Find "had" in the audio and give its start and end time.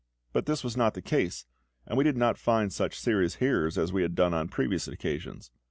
4.01-4.15